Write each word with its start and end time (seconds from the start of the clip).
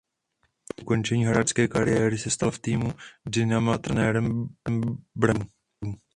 Po 0.65 0.81
ukončení 0.81 1.25
hráčské 1.25 1.67
kariéry 1.67 2.17
se 2.17 2.29
stal 2.29 2.51
v 2.51 2.59
týmu 2.59 2.91
Dynama 3.29 3.77
trenérem 3.77 4.47
brankářů. 5.15 5.49